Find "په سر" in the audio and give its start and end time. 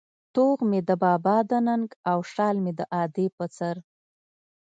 3.37-3.75